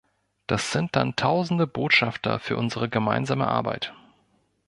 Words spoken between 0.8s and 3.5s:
dann Tausende Botschafter für unsere gemeinsame